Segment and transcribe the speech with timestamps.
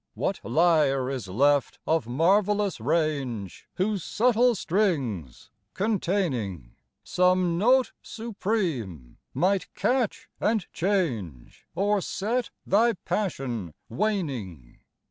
[0.15, 6.71] "What lyre is left of marvellous range, whose subtle strings, containing
[7.03, 14.79] Some note supreme, might catch and change, or set thy passion waning?